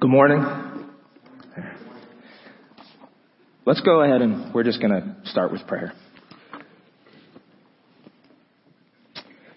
[0.00, 0.44] Good morning.
[3.66, 5.92] Let's go ahead and we're just going to start with prayer.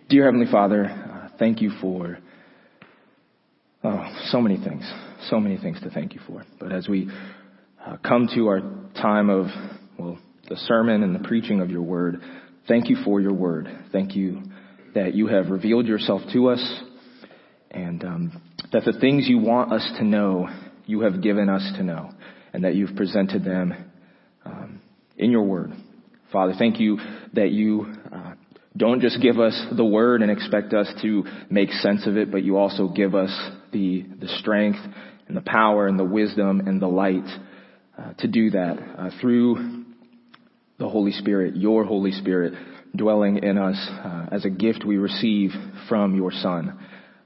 [0.09, 2.17] Dear Heavenly Father, uh, thank you for
[3.83, 4.91] oh, so many things,
[5.29, 6.43] so many things to thank you for.
[6.59, 7.07] But as we
[7.85, 8.61] uh, come to our
[8.95, 9.45] time of,
[9.99, 10.17] well,
[10.49, 12.19] the sermon and the preaching of your word,
[12.67, 13.69] thank you for your word.
[13.91, 14.41] Thank you
[14.95, 16.81] that you have revealed yourself to us
[17.69, 20.49] and um, that the things you want us to know,
[20.85, 22.11] you have given us to know,
[22.53, 23.73] and that you've presented them
[24.45, 24.81] um,
[25.17, 25.71] in your word.
[26.31, 26.97] Father, thank you
[27.33, 28.33] that you uh,
[28.75, 32.43] don't just give us the word and expect us to make sense of it, but
[32.43, 33.31] you also give us
[33.73, 34.79] the, the strength
[35.27, 37.27] and the power and the wisdom and the light
[37.97, 39.85] uh, to do that uh, through
[40.77, 42.53] the Holy Spirit, your Holy Spirit
[42.95, 45.51] dwelling in us uh, as a gift we receive
[45.87, 46.77] from your Son.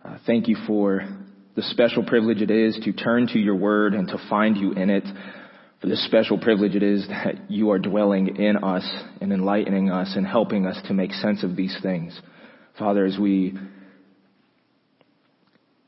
[0.04, 1.08] Uh, thank you for
[1.56, 4.90] the special privilege it is to turn to your word and to find you in
[4.90, 5.06] it.
[5.82, 8.90] For the special privilege it is that you are dwelling in us
[9.22, 12.20] and enlightening us and helping us to make sense of these things.
[12.78, 13.54] Father, as we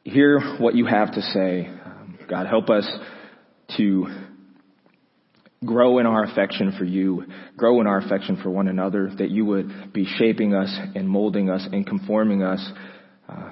[0.04, 2.90] hear what you have to say, um, God, help us
[3.76, 4.08] to
[5.66, 7.26] grow in our affection for you,
[7.58, 11.50] grow in our affection for one another, that you would be shaping us and molding
[11.50, 12.66] us and conforming us
[13.28, 13.52] uh,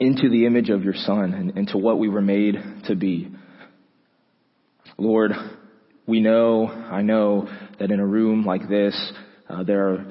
[0.00, 2.56] into the image of your Son and into what we were made
[2.86, 3.30] to be.
[4.96, 5.32] Lord,
[6.06, 7.48] we know, I know
[7.78, 9.12] that in a room like this,
[9.48, 10.06] uh, there are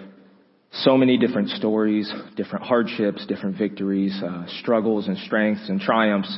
[0.72, 6.38] so many different stories, different hardships, different victories, uh, struggles and strengths and triumphs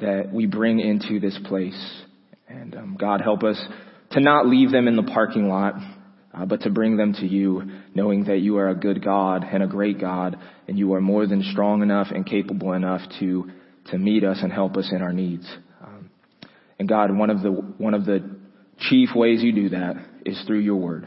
[0.00, 2.02] that we bring into this place.
[2.48, 3.60] And um, God, help us
[4.12, 5.74] to not leave them in the parking lot,
[6.32, 7.62] uh, but to bring them to you,
[7.94, 11.26] knowing that you are a good God and a great God, and you are more
[11.26, 13.50] than strong enough and capable enough to
[13.86, 15.48] to meet us and help us in our needs.
[15.82, 16.10] Um,
[16.78, 18.38] and God, one of the one of the
[18.78, 21.06] chief ways you do that is through your word.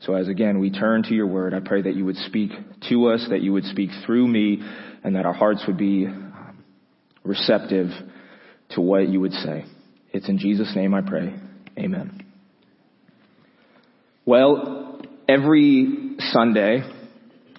[0.00, 2.50] So as again we turn to your word, I pray that you would speak
[2.88, 4.60] to us, that you would speak through me,
[5.02, 6.64] and that our hearts would be um,
[7.22, 7.90] receptive
[8.70, 9.64] to what you would say.
[10.12, 11.34] It's in Jesus' name I pray.
[11.78, 12.23] Amen.
[14.26, 16.82] Well, every Sunday,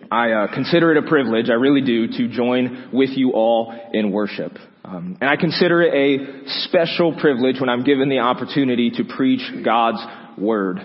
[0.09, 4.11] I uh, consider it a privilege, I really do, to join with you all in
[4.11, 4.53] worship.
[4.83, 9.41] Um, and I consider it a special privilege when I'm given the opportunity to preach
[9.63, 9.99] God's
[10.39, 10.79] Word.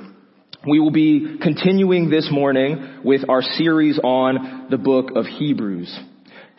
[0.68, 5.98] We will be continuing this morning with our series on the book of Hebrews.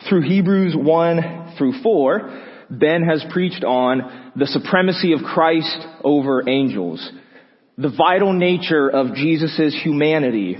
[0.08, 7.08] Through Hebrews 1 through 4, Ben has preached on the supremacy of Christ over angels,
[7.78, 10.58] the vital nature of Jesus' humanity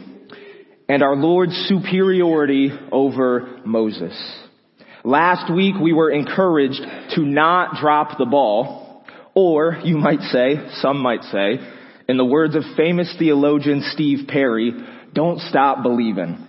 [0.89, 4.19] and our Lord's superiority over Moses.
[5.05, 6.81] Last week we were encouraged
[7.15, 11.59] to not drop the ball, or you might say, some might say,
[12.09, 14.73] in the words of famous theologian Steve Perry,
[15.13, 16.49] don't stop believing.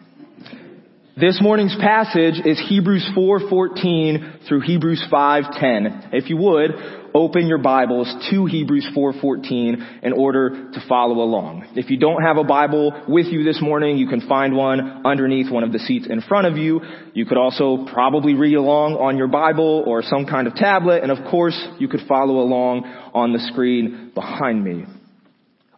[1.16, 6.09] This morning's passage is Hebrews 4:14 through Hebrews 5:10.
[6.12, 6.72] If you would,
[7.13, 11.66] open your Bibles to Hebrews 4:14 in order to follow along.
[11.75, 15.51] If you don't have a Bible with you this morning, you can find one underneath
[15.51, 16.81] one of the seats in front of you.
[17.13, 21.12] You could also probably read along on your Bible or some kind of tablet, and
[21.12, 24.85] of course, you could follow along on the screen behind me.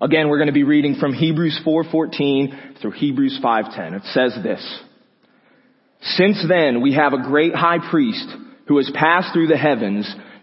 [0.01, 3.93] Again, we're going to be reading from Hebrews 4:14 through Hebrews 5:10.
[3.93, 4.83] It says this:
[6.01, 8.27] since then, we have a great high priest
[8.67, 10.13] who has passed through the heavens,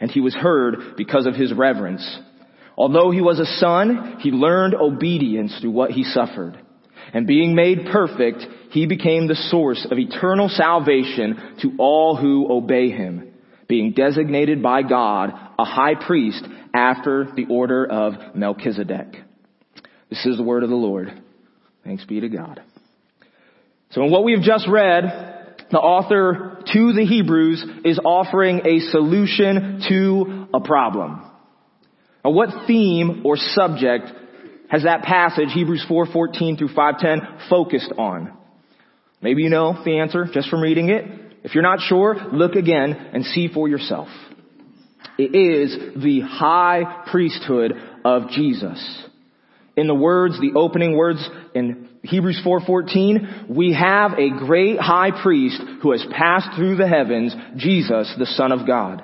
[0.00, 2.18] And he was heard because of his reverence.
[2.76, 6.58] Although he was a son, he learned obedience through what he suffered.
[7.12, 12.90] And being made perfect, he became the source of eternal salvation to all who obey
[12.90, 13.32] him,
[13.66, 19.16] being designated by God a high priest after the order of Melchizedek.
[20.10, 21.22] This is the word of the Lord.
[21.84, 22.62] Thanks be to God.
[23.90, 25.37] So in what we have just read,
[25.70, 31.22] the author to the Hebrews is offering a solution to a problem.
[32.24, 34.10] Now what theme or subject
[34.68, 38.32] has that passage, Hebrews 4:14 through 5:10, focused on?
[39.20, 41.04] Maybe you know the answer just from reading it.
[41.42, 44.08] If you're not sure, look again and see for yourself.
[45.16, 47.72] It is the high priesthood
[48.04, 49.08] of Jesus.
[49.76, 55.60] In the words, the opening words in Hebrews 4:14, we have a great high priest
[55.82, 59.02] who has passed through the heavens, Jesus, the Son of God.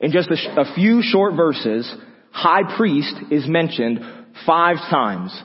[0.00, 1.90] In just a, sh- a few short verses,
[2.32, 4.00] high priest is mentioned
[4.44, 5.40] five times.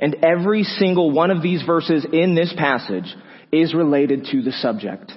[0.00, 3.14] And every single one of these verses in this passage
[3.52, 5.12] is related to the subject.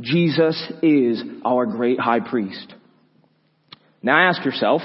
[0.00, 2.74] Jesus is our great high priest.
[4.02, 4.82] Now ask yourself,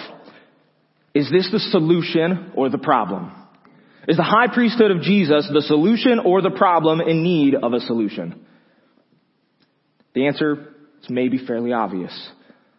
[1.14, 3.32] is this the solution or the problem?
[4.08, 7.80] Is the high priesthood of Jesus the solution or the problem in need of a
[7.80, 8.46] solution?
[10.14, 12.30] The answer is maybe fairly obvious.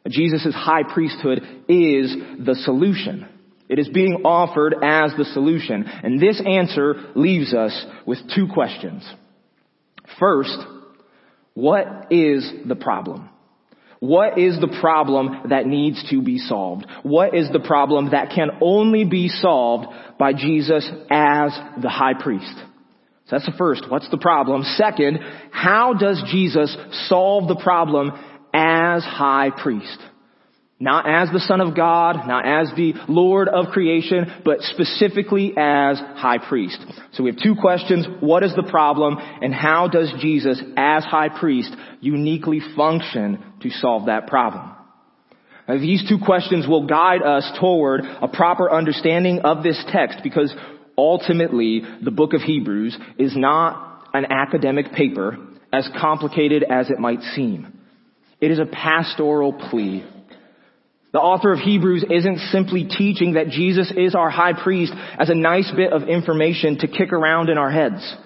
[0.08, 1.38] Jesus' high priesthood
[1.68, 2.14] is
[2.44, 3.28] the solution.
[3.68, 5.84] It is being offered as the solution.
[5.84, 9.08] And this answer leaves us with two questions.
[10.18, 10.58] First,
[11.54, 13.30] what is the problem?
[14.02, 16.86] What is the problem that needs to be solved?
[17.04, 19.86] What is the problem that can only be solved
[20.18, 22.52] by Jesus as the high priest?
[23.26, 23.88] So that's the first.
[23.88, 24.64] What's the problem?
[24.64, 25.20] Second,
[25.52, 26.76] how does Jesus
[27.06, 28.10] solve the problem
[28.52, 29.98] as high priest?
[30.82, 35.96] Not as the Son of God, not as the Lord of creation, but specifically as
[36.16, 36.84] high priest.
[37.12, 38.04] So we have two questions.
[38.18, 44.06] What is the problem and how does Jesus as high priest uniquely function to solve
[44.06, 44.72] that problem?
[45.68, 50.52] Now, these two questions will guide us toward a proper understanding of this text because
[50.98, 55.38] ultimately the book of Hebrews is not an academic paper
[55.72, 57.78] as complicated as it might seem.
[58.40, 60.04] It is a pastoral plea
[61.12, 65.34] the author of Hebrews isn't simply teaching that Jesus is our high priest as a
[65.34, 68.16] nice bit of information to kick around in our heads.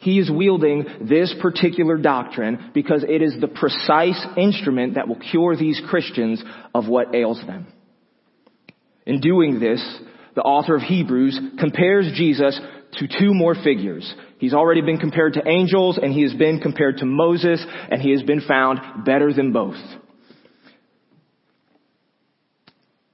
[0.00, 5.56] He is wielding this particular doctrine because it is the precise instrument that will cure
[5.56, 6.42] these Christians
[6.74, 7.66] of what ails them.
[9.06, 9.80] In doing this,
[10.34, 12.58] the author of Hebrews compares Jesus
[12.94, 14.12] to two more figures.
[14.38, 18.10] He's already been compared to angels and he has been compared to Moses and he
[18.10, 19.76] has been found better than both.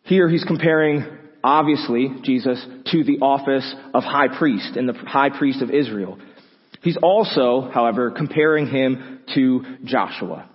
[0.06, 1.04] Here he's comparing,
[1.42, 6.18] obviously, Jesus to the office of high priest and the high priest of Israel.
[6.82, 10.48] He's also, however, comparing him to Joshua.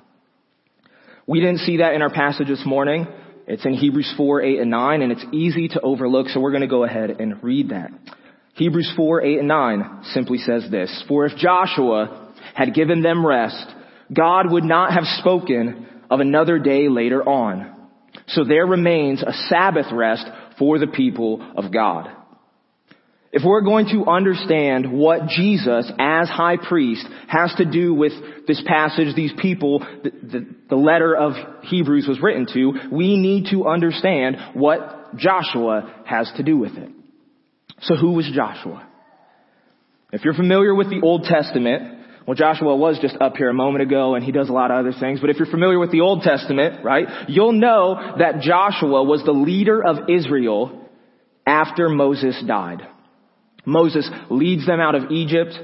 [1.28, 3.08] We didn't see that in our passage this morning.
[3.46, 6.62] It's in Hebrews 4, 8, and 9, and it's easy to overlook, so we're going
[6.62, 7.92] to go ahead and read that.
[8.54, 13.66] Hebrews 4, 8, and 9 simply says this, For if Joshua had given them rest,
[14.14, 17.81] God would not have spoken of another day later on.
[18.32, 20.26] So there remains a Sabbath rest
[20.58, 22.10] for the people of God.
[23.34, 28.12] If we're going to understand what Jesus as high priest has to do with
[28.46, 31.34] this passage, these people, the, the, the, letter of
[31.64, 36.90] Hebrews was written to, we need to understand what Joshua has to do with it.
[37.84, 38.86] So who was Joshua?
[40.12, 42.01] If you're familiar with the Old Testament,
[42.32, 44.78] well, Joshua was just up here a moment ago and he does a lot of
[44.78, 49.04] other things, but if you're familiar with the Old Testament, right, you'll know that Joshua
[49.04, 50.90] was the leader of Israel
[51.46, 52.88] after Moses died.
[53.66, 55.60] Moses leads them out of Egypt.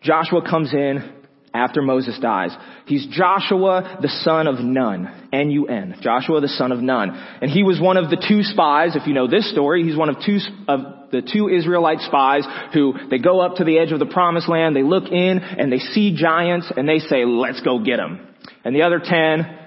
[0.00, 1.12] Joshua comes in
[1.52, 2.56] after Moses dies.
[2.86, 5.28] He's Joshua, the son of Nun.
[5.32, 5.96] N-U-N.
[6.00, 7.10] Joshua, the son of Nun.
[7.42, 10.08] And he was one of the two spies, if you know this story, he's one
[10.08, 10.38] of two,
[10.68, 14.48] of the two Israelite spies who, they go up to the edge of the promised
[14.48, 18.28] land, they look in, and they see giants, and they say, let's go get them.
[18.64, 19.58] And the other ten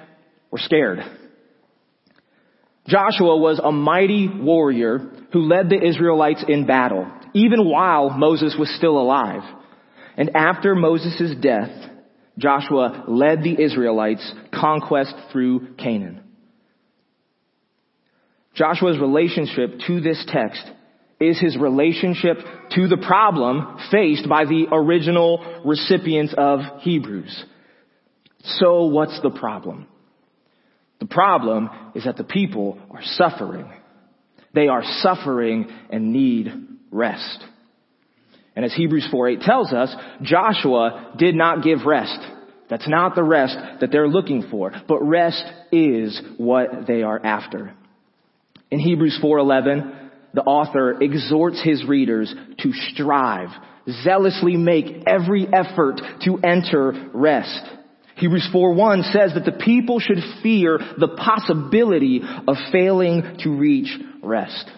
[0.51, 0.99] were scared.
[2.87, 4.99] Joshua was a mighty warrior
[5.31, 9.41] who led the Israelites in battle, even while Moses was still alive.
[10.17, 11.71] And after Moses' death,
[12.37, 16.21] Joshua led the Israelites conquest through Canaan.
[18.55, 20.63] Joshua's relationship to this text
[21.19, 22.37] is his relationship
[22.71, 27.45] to the problem faced by the original recipients of Hebrews.
[28.43, 29.87] So what's the problem?
[30.99, 33.71] The problem is that the people are suffering.
[34.53, 36.51] They are suffering and need
[36.91, 37.43] rest.
[38.55, 42.19] And as Hebrews 4:8 tells us, Joshua did not give rest.
[42.69, 47.73] That's not the rest that they're looking for, but rest is what they are after.
[48.71, 49.91] In Hebrews 4:11,
[50.33, 53.49] the author exhorts his readers to strive,
[54.03, 57.61] zealously make every effort to enter rest.
[58.15, 64.71] Hebrews 4:1 says that the people should fear the possibility of failing to reach rest.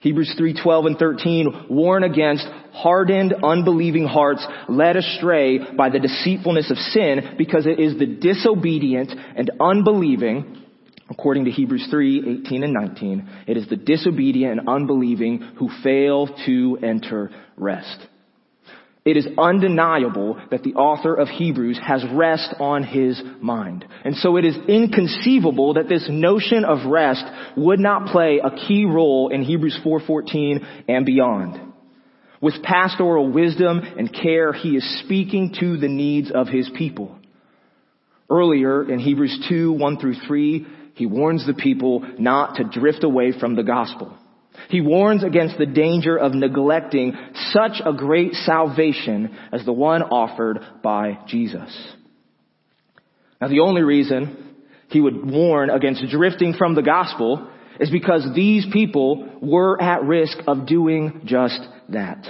[0.00, 6.76] Hebrews 3:12 and 13 warn against hardened, unbelieving hearts led astray by the deceitfulness of
[6.78, 10.62] sin because it is the disobedient and unbelieving
[11.08, 16.78] according to Hebrews 3:18 and 19, it is the disobedient and unbelieving who fail to
[16.82, 18.06] enter rest.
[19.06, 23.84] It is undeniable that the author of Hebrews has rest on his mind.
[24.04, 27.24] And so it is inconceivable that this notion of rest
[27.56, 31.60] would not play a key role in Hebrews 4.14 and beyond.
[32.40, 37.16] With pastoral wisdom and care, he is speaking to the needs of his people.
[38.28, 43.32] Earlier in Hebrews 2, 1 through 3, he warns the people not to drift away
[43.38, 44.18] from the gospel.
[44.68, 47.16] He warns against the danger of neglecting
[47.50, 51.94] such a great salvation as the one offered by Jesus.
[53.40, 54.54] Now the only reason
[54.88, 60.38] he would warn against drifting from the gospel is because these people were at risk
[60.46, 61.60] of doing just
[61.90, 62.26] that.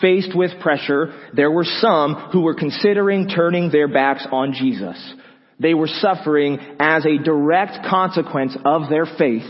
[0.00, 5.14] Faced with pressure, there were some who were considering turning their backs on Jesus.
[5.60, 9.44] They were suffering as a direct consequence of their faith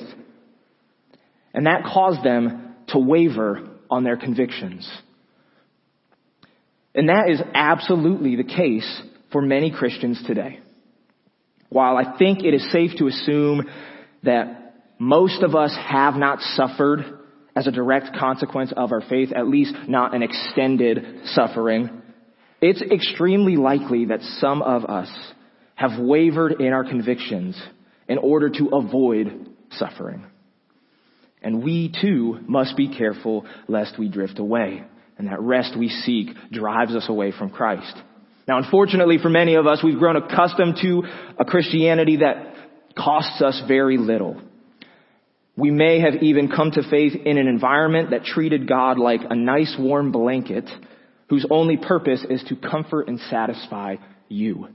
[1.55, 4.91] and that caused them to waver on their convictions.
[6.95, 10.61] And that is absolutely the case for many Christians today.
[11.69, 13.69] While I think it is safe to assume
[14.25, 17.21] that most of us have not suffered
[17.57, 22.03] as a direct consequence of our faith, at least not an extended suffering,
[22.61, 25.11] it's extremely likely that some of us
[25.75, 27.61] have wavered in our convictions
[28.09, 30.25] in order to avoid suffering.
[31.43, 34.85] And we too must be careful lest we drift away.
[35.19, 37.95] And that rest we seek drives us away from Christ.
[38.49, 41.03] Now unfortunately for many of us, we've grown accustomed to
[41.39, 42.55] a Christianity that
[42.97, 44.41] costs us very little.
[45.57, 49.37] We may have even come to faith in an environment that treated God like a
[49.37, 50.69] nice warm blanket
[51.29, 53.97] whose only purpose is to comfort and satisfy
[54.29, 54.69] you.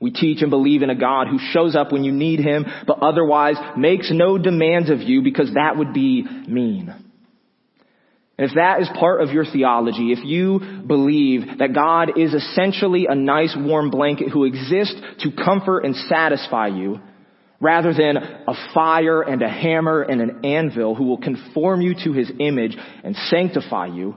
[0.00, 3.00] We teach and believe in a God who shows up when you need Him, but
[3.02, 6.88] otherwise makes no demands of you because that would be mean.
[8.38, 13.06] And if that is part of your theology, if you believe that God is essentially
[13.06, 17.00] a nice warm blanket who exists to comfort and satisfy you,
[17.60, 22.14] rather than a fire and a hammer and an anvil who will conform you to
[22.14, 24.16] His image and sanctify you,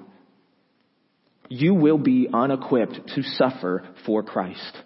[1.50, 4.78] you will be unequipped to suffer for Christ.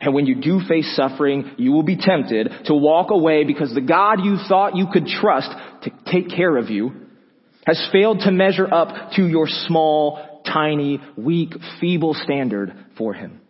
[0.00, 3.80] And when you do face suffering, you will be tempted to walk away because the
[3.80, 5.50] God you thought you could trust
[5.82, 6.92] to take care of you
[7.66, 13.40] has failed to measure up to your small, tiny, weak, feeble standard for him.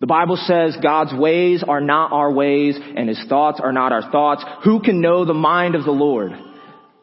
[0.00, 4.10] The Bible says God's ways are not our ways and his thoughts are not our
[4.10, 4.44] thoughts.
[4.64, 6.32] Who can know the mind of the Lord?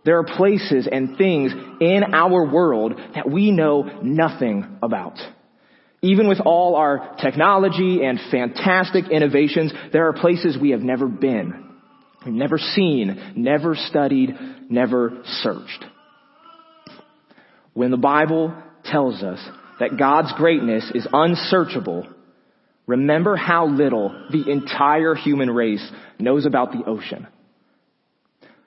[0.04, 5.18] There are places and things in our world that we know nothing about.
[6.02, 11.70] Even with all our technology and fantastic innovations, there are places we have never been.
[12.26, 14.36] Never seen, never studied,
[14.70, 15.86] never searched.
[17.74, 18.54] When the Bible
[18.84, 19.40] tells us
[19.80, 22.08] that God's greatness is unsearchable,
[22.88, 25.88] remember how little the entire human race
[26.20, 27.28] knows about the ocean.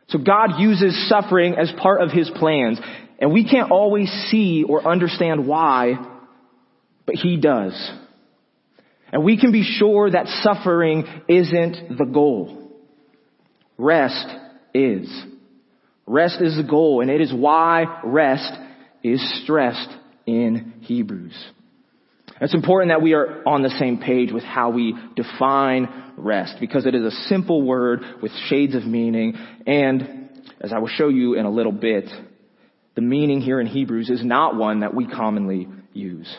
[0.08, 2.80] So God uses suffering as part of His plans,
[3.18, 5.94] and we can't always see or understand why
[7.06, 7.74] but He does.
[9.12, 12.72] And we can be sure that suffering isn't the goal.
[13.78, 14.26] Rest
[14.72, 15.08] is.
[16.06, 18.52] Rest is the goal, and it is why rest
[19.02, 19.90] is stressed
[20.26, 21.34] in Hebrews.
[22.40, 26.84] It's important that we are on the same page with how we define rest because
[26.84, 29.34] it is a simple word with shades of meaning
[29.66, 30.24] and
[30.60, 32.06] as I will show you in a little bit,
[32.94, 36.34] the meaning here in Hebrews is not one that we commonly use.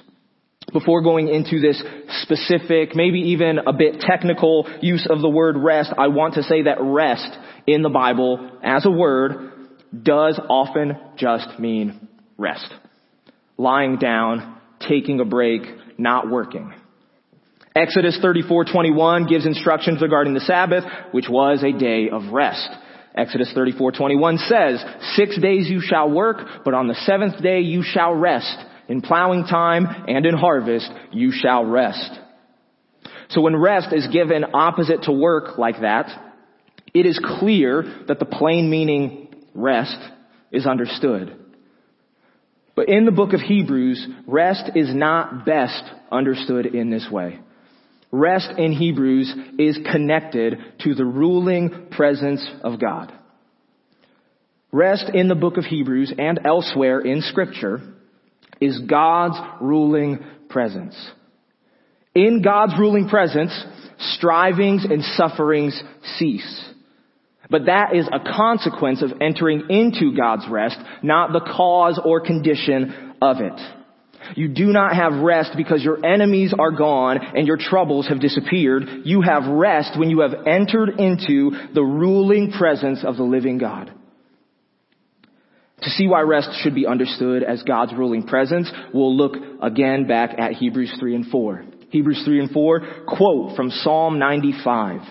[0.74, 1.82] Before going into this
[2.24, 6.64] specific, maybe even a bit technical use of the word rest, I want to say
[6.64, 7.30] that rest
[7.68, 9.52] in the Bible as a word
[10.04, 12.08] does often just mean
[12.38, 12.74] rest.
[13.58, 15.62] Lying down, taking a break,
[15.98, 16.74] not working.
[17.76, 22.70] Exodus 34:21 gives instructions regarding the Sabbath, which was a day of rest.
[23.16, 24.84] Exodus 34:21 says,
[25.16, 28.58] 6 days you shall work, but on the seventh day you shall rest.
[28.88, 32.20] In plowing time and in harvest you shall rest.
[33.30, 36.10] So when rest is given opposite to work like that,
[36.94, 39.98] it is clear that the plain meaning rest
[40.52, 41.36] is understood.
[42.76, 47.40] But in the book of Hebrews, rest is not best understood in this way.
[48.12, 53.12] Rest in Hebrews is connected to the ruling presence of God.
[54.72, 57.95] Rest in the book of Hebrews and elsewhere in scripture
[58.62, 60.20] is God's ruling
[60.50, 60.96] presence.
[62.14, 63.52] In God's ruling presence,
[64.16, 65.82] strivings and sufferings
[66.18, 66.66] cease.
[67.50, 73.16] But that is a consequence of entering into God's rest, not the cause or condition
[73.22, 73.60] of it.
[74.36, 78.84] You do not have rest because your enemies are gone and your troubles have disappeared.
[79.04, 83.94] You have rest when you have entered into the ruling presence of the living God.
[85.86, 90.34] To see why rest should be understood as God's ruling presence, we'll look again back
[90.40, 91.64] at Hebrews 3 and 4.
[91.92, 95.02] Hebrews 3 and 4 quote from Psalm 95.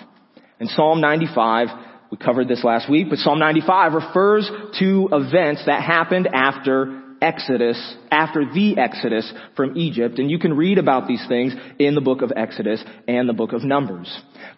[0.58, 1.68] In Psalm 95,
[2.10, 4.50] we covered this last week, but Psalm 95 refers
[4.80, 10.78] to events that happened after Exodus, after the Exodus from Egypt, and you can read
[10.78, 14.11] about these things in the book of Exodus and the book of Numbers.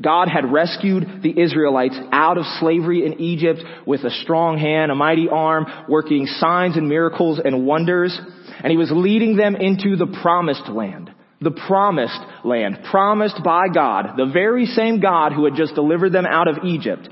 [0.02, 4.94] God had rescued the Israelites out of slavery in Egypt with a strong hand, a
[4.94, 8.18] mighty arm, working signs and miracles and wonders,
[8.62, 11.10] and he was leading them into the promised land.
[11.40, 16.24] The promised land, promised by God, the very same God who had just delivered them
[16.24, 17.08] out of Egypt.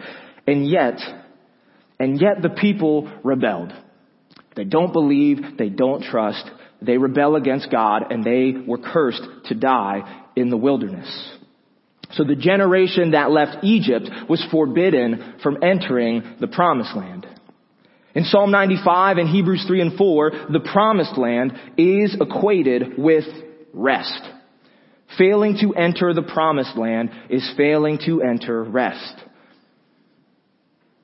[0.46, 0.98] And yet,
[2.00, 3.72] and yet the people rebelled.
[4.56, 6.44] They don't believe, they don't trust,
[6.80, 11.08] they rebel against God, and they were cursed to die in the wilderness.
[12.12, 17.26] So the generation that left Egypt was forbidden from entering the promised land.
[18.14, 23.24] In Psalm 95 and Hebrews 3 and 4, the promised land is equated with
[23.72, 24.22] rest.
[25.18, 29.14] Failing to enter the promised land is failing to enter rest.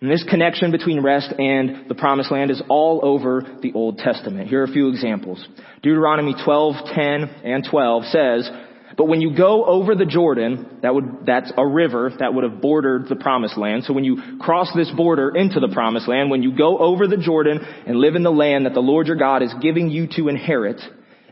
[0.01, 4.49] And this connection between rest and the promised land is all over the Old Testament.
[4.49, 5.47] Here are a few examples.
[5.83, 8.51] Deuteronomy 12, 10, and 12 says,
[8.97, 12.61] but when you go over the Jordan, that would, that's a river that would have
[12.61, 13.85] bordered the promised land.
[13.85, 17.17] So when you cross this border into the promised land, when you go over the
[17.17, 20.29] Jordan and live in the land that the Lord your God is giving you to
[20.29, 20.81] inherit,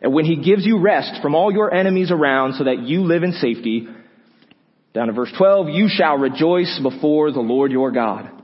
[0.00, 3.22] and when he gives you rest from all your enemies around so that you live
[3.22, 3.88] in safety,
[4.94, 8.37] down to verse 12, you shall rejoice before the Lord your God.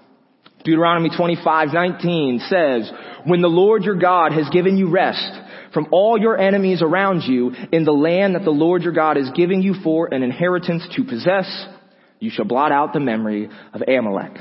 [0.65, 2.91] Deuteronomy 25:19 says,
[3.25, 5.33] "When the Lord your God has given you rest
[5.73, 9.29] from all your enemies around you in the land that the Lord your God is
[9.31, 11.69] giving you for an inheritance to possess,
[12.19, 14.39] you shall blot out the memory of Amalek."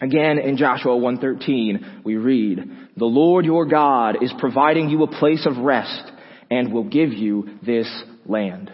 [0.00, 5.46] Again in Joshua 1:13, we read, "The Lord your God is providing you a place
[5.46, 6.12] of rest
[6.48, 7.88] and will give you this
[8.26, 8.70] land."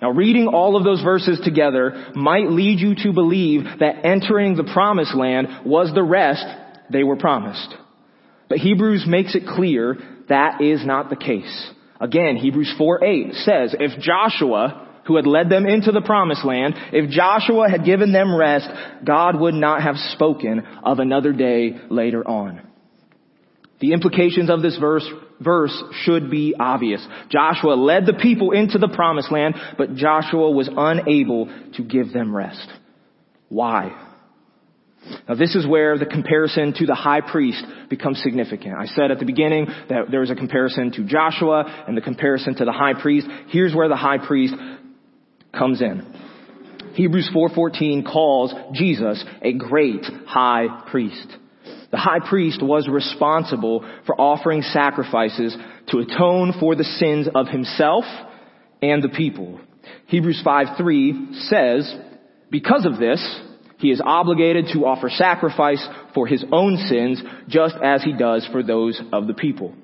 [0.00, 4.70] Now reading all of those verses together might lead you to believe that entering the
[4.72, 6.46] promised land was the rest
[6.90, 7.74] they were promised.
[8.48, 9.96] But Hebrews makes it clear
[10.28, 11.70] that is not the case.
[12.00, 16.74] Again, Hebrews 4 8 says, if Joshua, who had led them into the promised land,
[16.92, 18.68] if Joshua had given them rest,
[19.04, 22.60] God would not have spoken of another day later on.
[23.80, 25.08] The implications of this verse,
[25.40, 27.06] verse should be obvious.
[27.30, 32.34] Joshua led the people into the promised land, but Joshua was unable to give them
[32.34, 32.68] rest.
[33.48, 33.96] Why?
[35.28, 38.74] Now this is where the comparison to the high priest becomes significant.
[38.76, 42.56] I said at the beginning that there was a comparison to Joshua and the comparison
[42.56, 43.28] to the high priest.
[43.48, 44.54] Here's where the high priest
[45.56, 46.14] comes in.
[46.94, 51.28] Hebrews 4:14 calls Jesus a great high priest.
[51.90, 55.56] The high priest was responsible for offering sacrifices
[55.88, 58.04] to atone for the sins of himself
[58.82, 59.60] and the people.
[60.06, 61.96] Hebrews 5:3 says,
[62.50, 63.40] because of this,
[63.78, 68.62] he is obligated to offer sacrifice for his own sins just as he does for
[68.62, 69.74] those of the people.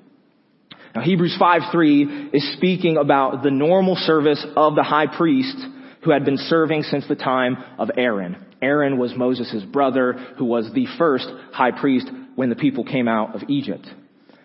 [0.93, 5.57] Now Hebrews 5:3 is speaking about the normal service of the high priest
[6.05, 8.37] who had been serving since the time of Aaron.
[8.61, 13.35] Aaron was Moses' brother who was the first high priest when the people came out
[13.35, 13.87] of Egypt.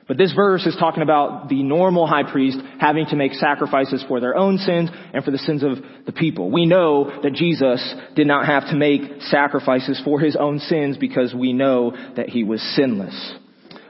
[0.08, 4.18] But this verse is talking about the normal high priest having to make sacrifices for
[4.18, 6.50] their own sins and for the sins of the people.
[6.50, 11.32] We know that Jesus did not have to make sacrifices for his own sins because
[11.32, 13.34] we know that he was sinless.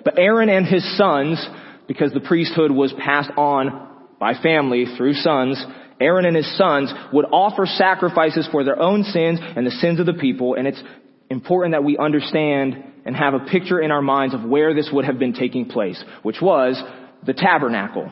[0.04, 1.42] But Aaron and his sons,
[1.88, 5.64] because the priesthood was passed on by family through sons,
[6.00, 10.06] Aaron and his sons would offer sacrifices for their own sins and the sins of
[10.06, 10.82] the people, and it's
[11.28, 15.04] important that we understand and have a picture in our minds of where this would
[15.04, 16.82] have been taking place, which was
[17.24, 18.10] the tabernacle.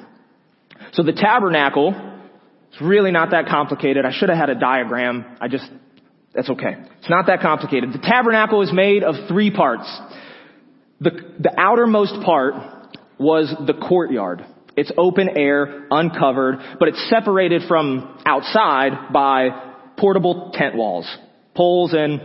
[0.92, 1.94] So the tabernacle,
[2.70, 4.04] it's really not that complicated.
[4.04, 5.24] I should have had a diagram.
[5.40, 5.68] I just,
[6.34, 6.76] that's okay.
[6.98, 7.92] It's not that complicated.
[7.92, 9.88] The tabernacle is made of three parts.
[11.00, 12.54] The, the outermost part
[13.18, 14.44] was the courtyard.
[14.78, 19.48] It's open air, uncovered, but it's separated from outside by
[19.96, 21.06] portable tent walls,
[21.54, 22.20] poles and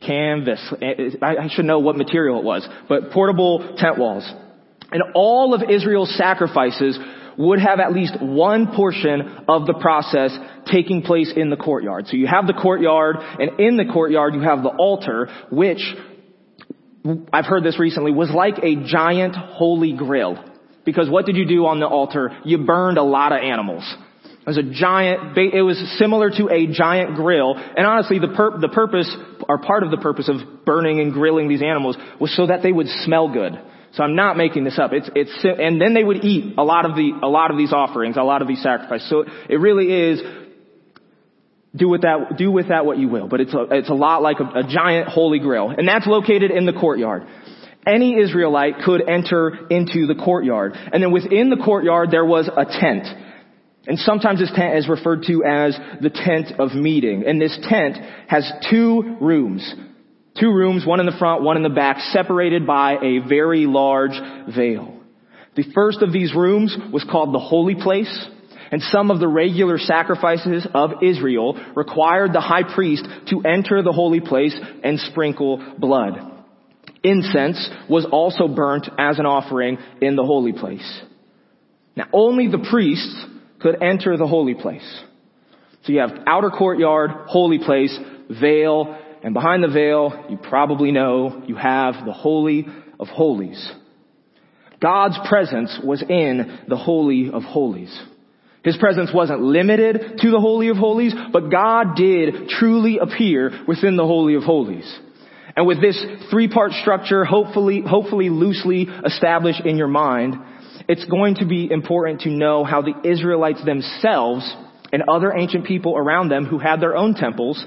[0.00, 0.60] canvas.
[1.22, 4.30] I should know what material it was, but portable tent walls.
[4.90, 6.98] And all of Israel's sacrifices
[7.38, 10.36] would have at least one portion of the process
[10.70, 12.06] taking place in the courtyard.
[12.08, 15.82] So you have the courtyard, and in the courtyard you have the altar, which,
[17.32, 20.42] I've heard this recently, was like a giant holy grill.
[20.84, 22.36] Because what did you do on the altar?
[22.44, 23.84] You burned a lot of animals.
[24.24, 27.54] It was a giant, it was similar to a giant grill.
[27.54, 29.14] And honestly, the, pur- the purpose,
[29.48, 32.72] or part of the purpose of burning and grilling these animals was so that they
[32.72, 33.52] would smell good.
[33.92, 34.92] So I'm not making this up.
[34.92, 37.72] It's, it's, and then they would eat a lot of the, a lot of these
[37.72, 39.08] offerings, a lot of these sacrifices.
[39.08, 40.22] So it really is,
[41.76, 43.28] do with that, do with that what you will.
[43.28, 45.70] But it's a, it's a lot like a, a giant holy grill.
[45.70, 47.28] And that's located in the courtyard.
[47.86, 50.74] Any Israelite could enter into the courtyard.
[50.74, 53.06] And then within the courtyard there was a tent.
[53.86, 57.24] And sometimes this tent is referred to as the tent of meeting.
[57.26, 57.96] And this tent
[58.28, 59.74] has two rooms.
[60.38, 64.18] Two rooms, one in the front, one in the back, separated by a very large
[64.54, 65.00] veil.
[65.56, 68.28] The first of these rooms was called the holy place.
[68.70, 73.92] And some of the regular sacrifices of Israel required the high priest to enter the
[73.92, 76.31] holy place and sprinkle blood.
[77.04, 81.02] Incense was also burnt as an offering in the holy place.
[81.96, 83.26] Now only the priests
[83.60, 85.02] could enter the holy place.
[85.84, 87.96] So you have outer courtyard, holy place,
[88.40, 92.66] veil, and behind the veil, you probably know, you have the Holy
[92.98, 93.72] of Holies.
[94.80, 97.96] God's presence was in the Holy of Holies.
[98.64, 103.96] His presence wasn't limited to the Holy of Holies, but God did truly appear within
[103.96, 104.98] the Holy of Holies.
[105.56, 110.36] And with this three-part structure hopefully, hopefully loosely established in your mind,
[110.88, 114.56] it's going to be important to know how the Israelites themselves
[114.92, 117.64] and other ancient people around them who had their own temples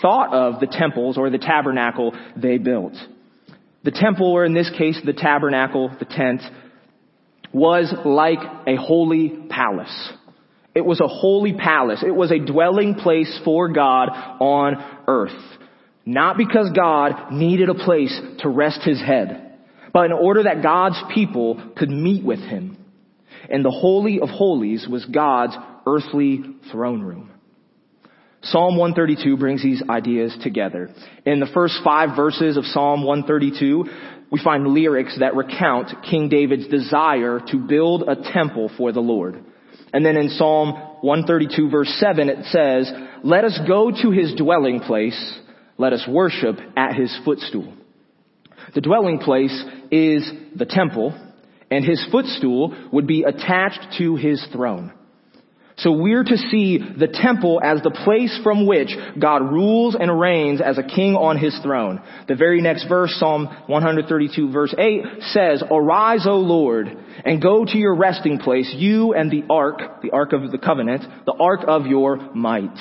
[0.00, 2.94] thought of the temples or the tabernacle they built.
[3.82, 6.42] The temple, or in this case the tabernacle, the tent,
[7.52, 10.12] was like a holy palace.
[10.74, 12.04] It was a holy palace.
[12.06, 15.59] It was a dwelling place for God on earth.
[16.12, 19.50] Not because God needed a place to rest his head
[19.92, 22.76] but in order that God's people could meet with him.
[23.48, 27.30] And the Holy of Holies was God's earthly throne room.
[28.42, 30.90] Psalm 132 brings these ideas together.
[31.26, 33.84] In the first five verses of Psalm 132,
[34.30, 39.44] we find lyrics that recount King David's desire to build a temple for the Lord.
[39.92, 42.90] And then in Psalm 132 verse 7 it says,
[43.24, 45.38] Let us go to his dwelling place,
[45.80, 47.72] let us worship at his footstool.
[48.74, 51.18] The dwelling place is the temple,
[51.70, 54.92] and his footstool would be attached to his throne.
[55.78, 60.60] So we're to see the temple as the place from which God rules and reigns
[60.60, 62.02] as a king on his throne.
[62.28, 66.88] The very next verse, Psalm 132 verse 8 says, Arise, O Lord,
[67.24, 71.04] and go to your resting place, you and the ark, the ark of the covenant,
[71.24, 72.76] the ark of your might.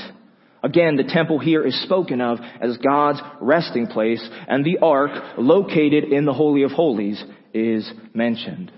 [0.63, 6.05] Again, the temple here is spoken of as God's resting place, and the ark located
[6.05, 8.71] in the Holy of Holies is mentioned.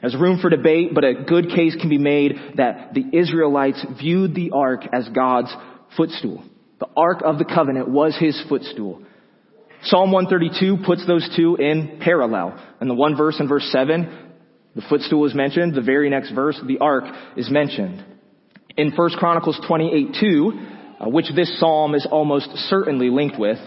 [0.00, 4.34] There's room for debate, but a good case can be made that the Israelites viewed
[4.34, 5.54] the ark as God's
[5.96, 6.42] footstool.
[6.80, 9.02] The ark of the covenant was his footstool.
[9.82, 12.58] Psalm 132 puts those two in parallel.
[12.80, 14.30] In the one verse in verse 7,
[14.74, 15.74] the footstool is mentioned.
[15.74, 17.04] The very next verse, the ark
[17.36, 18.04] is mentioned.
[18.76, 20.52] In 1 Chronicles 28 2,
[21.00, 23.58] uh, which this psalm is almost certainly linked with,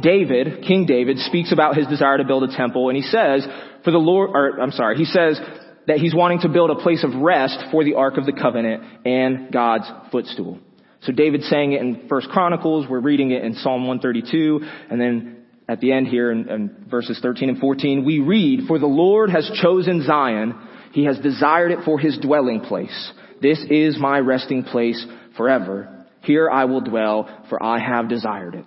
[0.00, 3.46] David, King David, speaks about his desire to build a temple, and he says,
[3.84, 5.40] for the Lord, or I'm sorry, he says
[5.86, 8.84] that he's wanting to build a place of rest for the Ark of the Covenant
[9.04, 10.58] and God's footstool.
[11.02, 15.44] So David's saying it in First Chronicles, we're reading it in Psalm 132, and then
[15.68, 19.30] at the end here in, in, verses 13 and 14, we read, For the Lord
[19.30, 20.54] has chosen Zion.
[20.92, 23.12] He has desired it for his dwelling place.
[23.40, 25.04] This is my resting place
[25.36, 25.99] forever.
[26.22, 28.66] Here I will dwell, for I have desired it.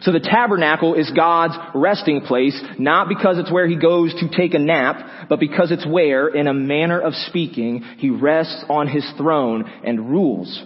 [0.00, 4.54] So the tabernacle is God's resting place, not because it's where he goes to take
[4.54, 9.08] a nap, but because it's where, in a manner of speaking, he rests on his
[9.16, 10.62] throne and rules.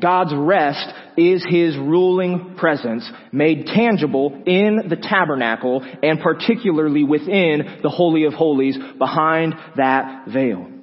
[0.00, 7.90] God's rest is his ruling presence made tangible in the tabernacle and particularly within the
[7.90, 10.73] Holy of Holies behind that veil.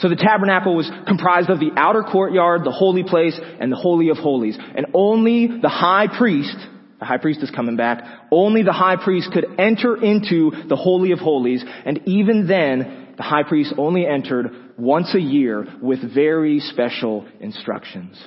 [0.00, 4.08] So the tabernacle was comprised of the outer courtyard, the holy place, and the holy
[4.08, 4.56] of holies.
[4.58, 6.56] And only the high priest,
[6.98, 11.12] the high priest is coming back, only the high priest could enter into the holy
[11.12, 11.62] of holies.
[11.84, 18.18] And even then, the high priest only entered once a year with very special instructions.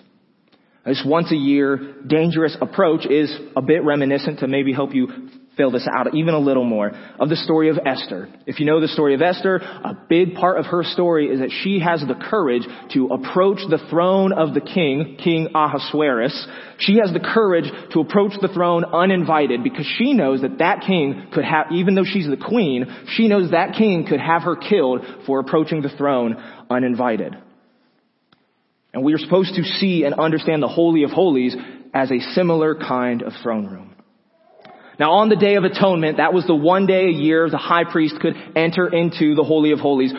[0.85, 5.07] This once a year dangerous approach is a bit reminiscent to maybe help you
[5.55, 8.27] fill this out even a little more of the story of Esther.
[8.45, 11.51] If you know the story of Esther, a big part of her story is that
[11.63, 12.63] she has the courage
[12.93, 16.47] to approach the throne of the king, King Ahasuerus.
[16.79, 21.27] She has the courage to approach the throne uninvited because she knows that that king
[21.33, 25.05] could have, even though she's the queen, she knows that king could have her killed
[25.25, 26.35] for approaching the throne
[26.69, 27.35] uninvited.
[28.93, 31.55] And we are supposed to see and understand the Holy of Holies
[31.93, 33.92] as a similar kind of throne room.
[34.99, 37.83] Now on the Day of Atonement, that was the one day a year the high
[37.83, 40.13] priest could enter into the Holy of Holies.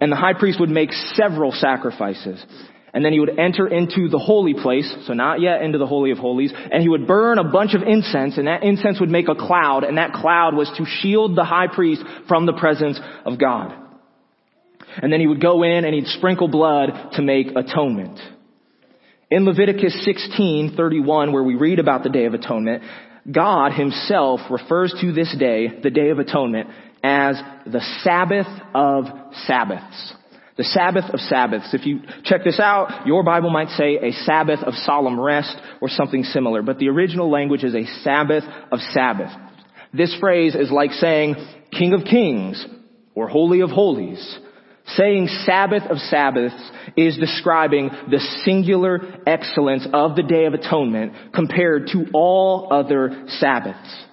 [0.00, 2.44] And the high priest would make several sacrifices.
[2.92, 6.10] And then he would enter into the holy place, so not yet into the Holy
[6.10, 9.28] of Holies, and he would burn a bunch of incense, and that incense would make
[9.28, 13.38] a cloud, and that cloud was to shield the high priest from the presence of
[13.38, 13.72] God.
[14.96, 18.18] And then he would go in and he'd sprinkle blood to make atonement.
[19.30, 22.82] In Leviticus 16:31 where we read about the day of atonement,
[23.32, 26.68] God himself refers to this day, the day of atonement,
[27.02, 29.04] as the Sabbath of
[29.46, 30.14] Sabbaths.
[30.56, 31.72] The Sabbath of Sabbaths.
[31.72, 35.88] If you check this out, your Bible might say a Sabbath of solemn rest or
[35.88, 39.30] something similar, but the original language is a Sabbath of Sabbath.
[39.94, 41.36] This phrase is like saying
[41.72, 42.64] King of Kings
[43.14, 44.38] or Holy of Holies.
[44.96, 51.88] Saying Sabbath of Sabbaths is describing the singular excellence of the Day of Atonement compared
[51.88, 54.04] to all other Sabbaths.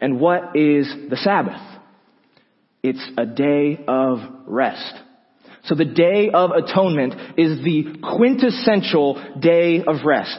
[0.00, 1.60] And what is the Sabbath?
[2.82, 4.94] It's a day of rest.
[5.64, 10.38] So the Day of Atonement is the quintessential day of rest.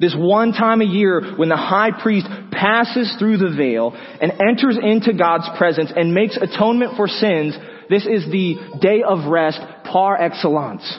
[0.00, 4.78] This one time a year when the high priest passes through the veil and enters
[4.82, 7.56] into God's presence and makes atonement for sins
[7.92, 10.98] this is the day of rest par excellence.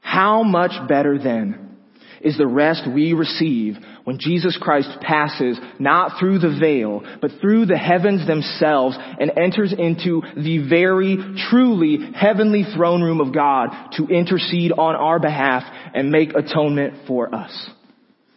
[0.00, 1.76] How much better then
[2.22, 7.66] is the rest we receive when Jesus Christ passes not through the veil, but through
[7.66, 11.18] the heavens themselves and enters into the very
[11.50, 15.62] truly heavenly throne room of God to intercede on our behalf
[15.94, 17.70] and make atonement for us.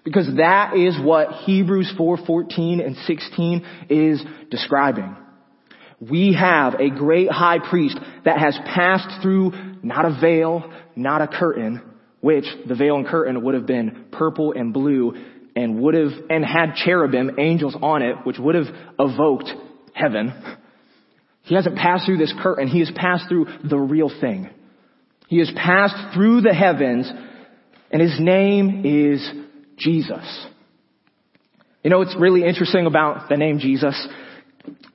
[0.04, 5.15] Because that is what Hebrews 4:14 and 16 is describing.
[6.01, 9.51] We have a great high priest that has passed through
[9.83, 11.81] not a veil, not a curtain,
[12.21, 15.13] which the veil and curtain would have been purple and blue
[15.55, 18.67] and would have, and had cherubim, angels on it, which would have
[18.99, 19.49] evoked
[19.93, 20.33] heaven.
[21.43, 22.67] He hasn't passed through this curtain.
[22.67, 24.49] He has passed through the real thing.
[25.27, 27.11] He has passed through the heavens
[27.91, 29.29] and his name is
[29.77, 30.47] Jesus.
[31.83, 34.07] You know it's really interesting about the name Jesus?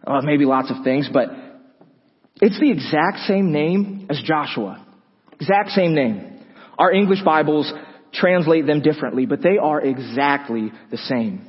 [0.07, 1.29] Uh, maybe lots of things, but
[2.41, 4.85] it's the exact same name as Joshua.
[5.41, 6.41] Exact same name.
[6.79, 7.73] Our English Bibles
[8.13, 11.47] translate them differently, but they are exactly the same.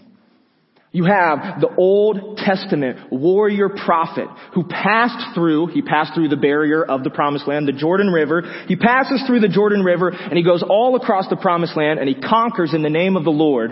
[0.91, 6.83] You have the Old Testament warrior prophet who passed through, he passed through the barrier
[6.83, 8.41] of the promised land, the Jordan River.
[8.67, 12.07] He passes through the Jordan River and he goes all across the promised land and
[12.07, 13.71] he conquers in the name of the Lord.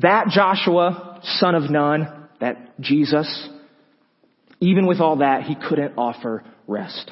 [0.00, 3.48] That Joshua, son of Nun, that Jesus,
[4.64, 7.10] even with all that, he couldn't offer rest.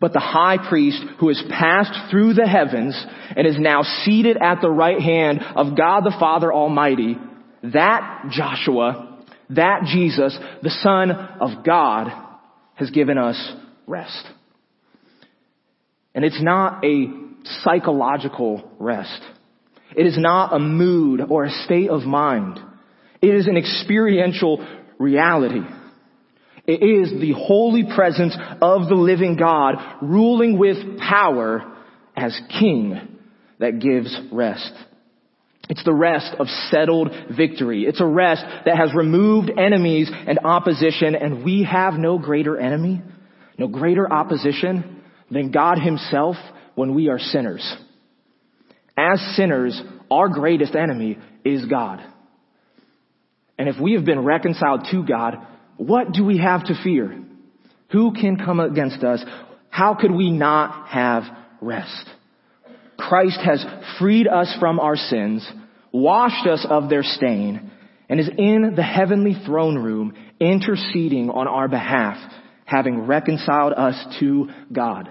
[0.00, 2.94] But the high priest who has passed through the heavens
[3.36, 7.16] and is now seated at the right hand of God the Father Almighty,
[7.62, 9.18] that Joshua,
[9.50, 12.10] that Jesus, the Son of God,
[12.74, 13.52] has given us
[13.86, 14.26] rest.
[16.14, 17.06] And it's not a
[17.62, 19.20] psychological rest.
[19.94, 22.58] It is not a mood or a state of mind.
[23.20, 24.66] It is an experiential
[24.98, 25.60] reality.
[26.70, 31.64] It is the holy presence of the living God ruling with power
[32.16, 33.18] as king
[33.58, 34.72] that gives rest.
[35.68, 37.86] It's the rest of settled victory.
[37.86, 43.02] It's a rest that has removed enemies and opposition, and we have no greater enemy,
[43.58, 46.36] no greater opposition than God himself
[46.76, 47.68] when we are sinners.
[48.96, 52.00] As sinners, our greatest enemy is God.
[53.58, 55.34] And if we have been reconciled to God,
[55.80, 57.18] what do we have to fear?
[57.90, 59.24] Who can come against us?
[59.70, 61.22] How could we not have
[61.62, 62.06] rest?
[62.98, 63.64] Christ has
[63.98, 65.50] freed us from our sins,
[65.90, 67.70] washed us of their stain,
[68.10, 72.18] and is in the heavenly throne room interceding on our behalf,
[72.66, 75.08] having reconciled us to God.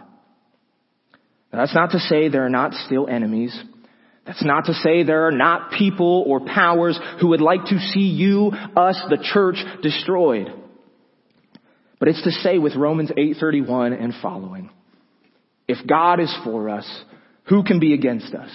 [1.51, 3.59] Now, that's not to say there are not still enemies.
[4.29, 8.01] That's not to say there are not people or powers who would like to see
[8.01, 10.53] you, us, the church destroyed.
[11.97, 14.69] But it's to say with Romans 8:31 and following,
[15.67, 16.87] if God is for us,
[17.45, 18.51] who can be against us?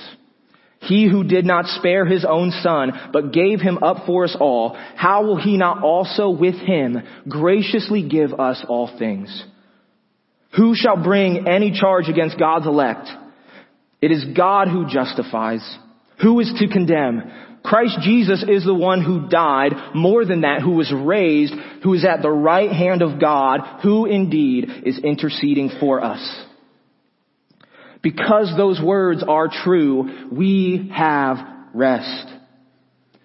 [0.78, 4.76] He who did not spare his own son, but gave him up for us all,
[4.94, 9.44] how will he not also with him graciously give us all things?
[10.56, 13.08] Who shall bring any charge against God's elect?
[14.04, 15.66] It is God who justifies.
[16.20, 17.22] Who is to condemn?
[17.64, 22.04] Christ Jesus is the one who died, more than that, who was raised, who is
[22.04, 26.20] at the right hand of God, who indeed is interceding for us.
[28.02, 31.38] Because those words are true, we have
[31.72, 32.28] rest.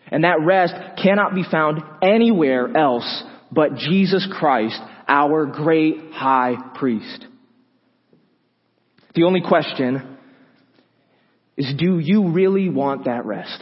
[0.09, 7.25] And that rest cannot be found anywhere else but Jesus Christ, our great high priest.
[9.13, 10.15] The only question
[11.59, 13.61] is do you really want that rest?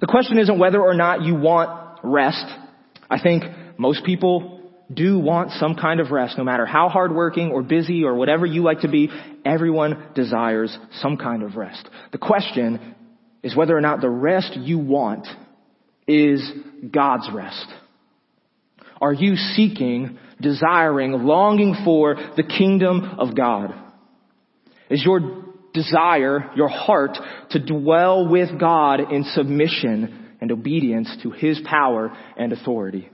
[0.00, 2.44] The question isn't whether or not you want rest.
[3.10, 3.44] I think
[3.76, 8.14] most people do want some kind of rest, no matter how hardworking or busy or
[8.14, 9.10] whatever you like to be.
[9.44, 11.86] Everyone desires some kind of rest.
[12.12, 12.96] The question
[13.42, 15.26] is whether or not the rest you want
[16.08, 16.50] is
[16.90, 17.66] God's rest.
[19.02, 23.74] Are you seeking, desiring, longing for the kingdom of God?
[24.88, 25.39] Is your
[25.72, 27.16] desire, your heart,
[27.50, 33.08] to dwell with God in submission and obedience to His power and authority.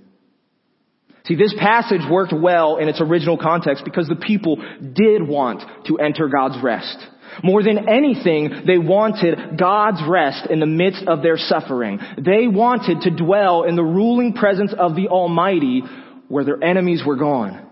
[1.26, 5.98] See, this passage worked well in its original context because the people did want to
[5.98, 6.98] enter God's rest.
[7.42, 11.98] More than anything, they wanted God's rest in the midst of their suffering.
[12.16, 15.82] They wanted to dwell in the ruling presence of the Almighty
[16.28, 17.66] where their enemies were gone.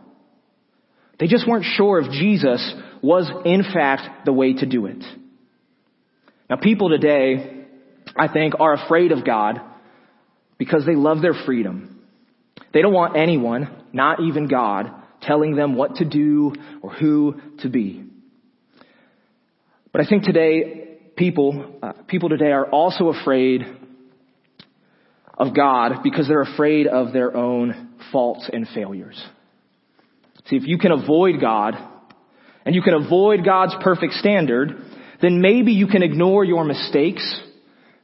[1.21, 5.05] They just weren't sure if Jesus was in fact the way to do it.
[6.49, 7.67] Now people today,
[8.17, 9.61] I think, are afraid of God
[10.57, 12.03] because they love their freedom.
[12.73, 14.91] They don't want anyone, not even God,
[15.21, 18.05] telling them what to do or who to be.
[19.93, 23.63] But I think today, people, uh, people today are also afraid
[25.37, 29.23] of God because they're afraid of their own faults and failures.
[30.47, 31.75] See, if you can avoid God,
[32.65, 34.71] and you can avoid God's perfect standard,
[35.21, 37.41] then maybe you can ignore your mistakes.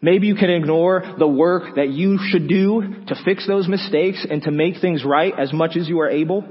[0.03, 4.43] Maybe you can ignore the work that you should do to fix those mistakes and
[4.43, 6.45] to make things right as much as you are able.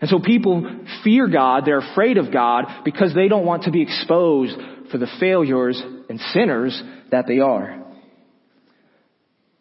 [0.00, 3.82] And so people fear God, they're afraid of God because they don't want to be
[3.82, 4.56] exposed
[4.90, 7.82] for the failures and sinners that they are.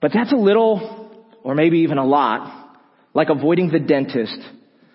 [0.01, 2.79] But that's a little, or maybe even a lot,
[3.13, 4.37] like avoiding the dentist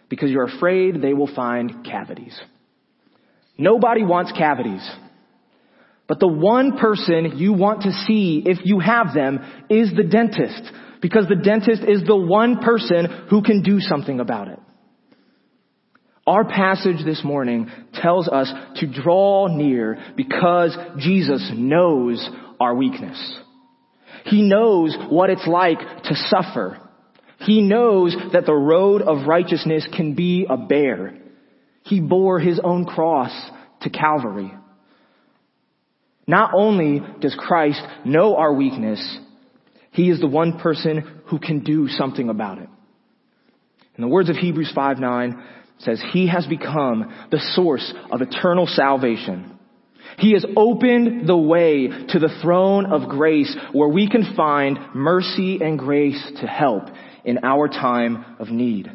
[0.08, 2.38] because you're afraid they will find cavities.
[3.58, 4.88] Nobody wants cavities.
[6.06, 10.62] But the one person you want to see if you have them is the dentist
[11.02, 14.60] because the dentist is the one person who can do something about it.
[16.26, 23.40] Our passage this morning tells us to draw near because Jesus knows our weakness.
[24.24, 26.80] He knows what it's like to suffer
[27.38, 31.14] he knows that the road of righteousness can be a bear.
[31.82, 33.32] He bore his own cross
[33.82, 34.52] to Calvary.
[36.26, 39.18] Not only does Christ know our weakness,
[39.92, 42.68] he is the one person who can do something about it.
[43.96, 45.44] In the words of Hebrews 5 9
[45.78, 49.58] says, He has become the source of eternal salvation.
[50.18, 55.60] He has opened the way to the throne of grace where we can find mercy
[55.62, 56.84] and grace to help
[57.26, 58.90] in our time of need.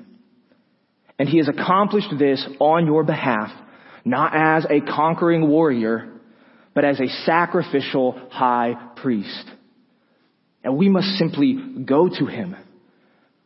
[1.19, 3.51] And he has accomplished this on your behalf,
[4.03, 6.19] not as a conquering warrior,
[6.73, 9.45] but as a sacrificial high priest.
[10.63, 12.55] And we must simply go to him.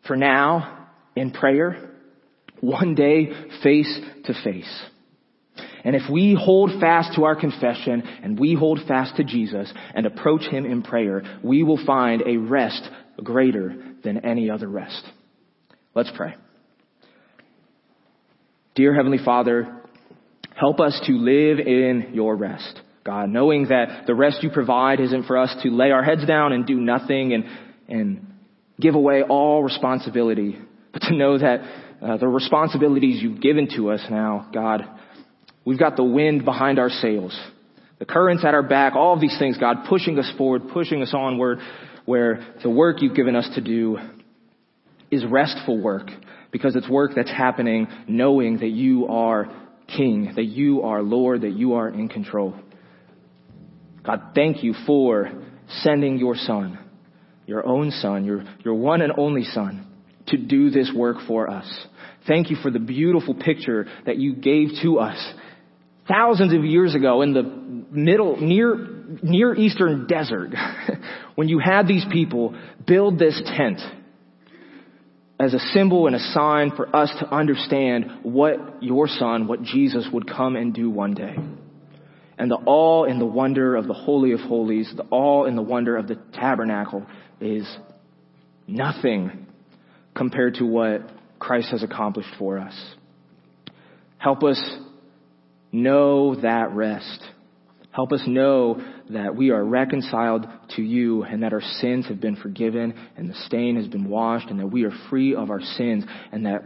[0.07, 1.91] For now, in prayer,
[2.61, 3.31] one day
[3.63, 4.85] face to face.
[5.83, 10.05] And if we hold fast to our confession and we hold fast to Jesus and
[10.05, 12.89] approach Him in prayer, we will find a rest
[13.23, 15.03] greater than any other rest.
[15.93, 16.35] Let's pray.
[18.75, 19.81] Dear Heavenly Father,
[20.55, 22.81] help us to live in your rest.
[23.05, 26.53] God, knowing that the rest you provide isn't for us to lay our heads down
[26.53, 27.45] and do nothing and,
[27.87, 28.33] and
[28.79, 30.57] give away all responsibility,
[30.91, 31.61] but to know that
[32.01, 34.83] uh, the responsibilities you've given to us now, God,
[35.63, 37.39] we've got the wind behind our sails,
[37.99, 41.13] the currents at our back, all of these things, God, pushing us forward, pushing us
[41.13, 41.59] onward,
[42.05, 43.97] where the work you've given us to do
[45.11, 46.09] is restful work
[46.51, 49.47] because it's work that's happening knowing that you are
[49.87, 52.55] King, that you are Lord, that you are in control.
[54.03, 55.31] God, thank you for
[55.81, 56.79] sending your son,
[57.45, 59.87] your own son, your, your one and only son,
[60.27, 61.71] to do this work for us.
[62.27, 65.33] Thank you for the beautiful picture that you gave to us
[66.07, 70.51] thousands of years ago in the middle, near, near eastern desert,
[71.35, 73.79] when you had these people build this tent
[75.39, 80.07] as a symbol and a sign for us to understand what your son, what Jesus
[80.11, 81.35] would come and do one day
[82.37, 85.61] and the awe and the wonder of the Holy of Holies, the awe and the
[85.61, 87.05] wonder of the tabernacle
[87.39, 87.67] is
[88.67, 89.47] nothing
[90.13, 92.73] compared to what Christ has accomplished for us.
[94.17, 94.61] Help us
[95.71, 97.23] know that rest.
[97.95, 102.35] Help us know that we are reconciled to you and that our sins have been
[102.35, 106.03] forgiven and the stain has been washed and that we are free of our sins
[106.33, 106.63] and that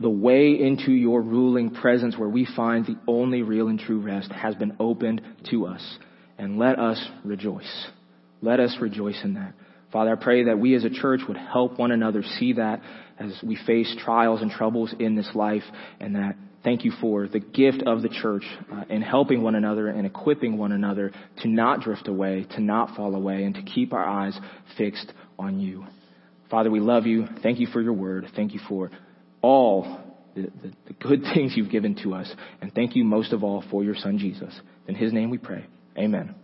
[0.00, 4.32] the way into your ruling presence where we find the only real and true rest
[4.32, 5.98] has been opened to us.
[6.38, 7.86] And let us rejoice.
[8.40, 9.52] Let us rejoice in that.
[9.92, 12.80] Father, I pray that we as a church would help one another see that
[13.18, 15.64] as we face trials and troubles in this life
[16.00, 16.36] and that
[16.66, 18.42] thank you for the gift of the church
[18.72, 22.96] uh, in helping one another and equipping one another to not drift away, to not
[22.96, 24.36] fall away, and to keep our eyes
[24.76, 25.86] fixed on you.
[26.50, 27.28] Father, we love you.
[27.40, 28.26] Thank you for your word.
[28.34, 28.90] Thank you for
[29.42, 30.00] all
[30.34, 32.28] the, the, the good things you've given to us.
[32.60, 34.60] And thank you most of all for your son Jesus.
[34.88, 35.66] In his name we pray.
[35.96, 36.34] Amen.